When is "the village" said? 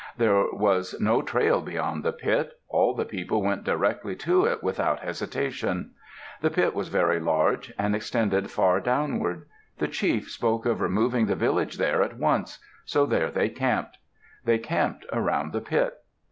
11.27-11.77